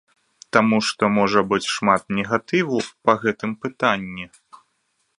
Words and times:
Таму 0.55 0.77
што 0.87 1.09
можа 1.17 1.43
быць 1.51 1.69
шмат 1.75 2.01
негатыву 2.21 2.77
па 3.11 3.19
гэтым 3.27 3.51
пытанні. 3.67 4.25